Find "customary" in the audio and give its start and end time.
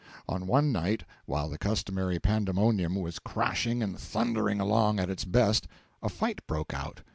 1.59-2.17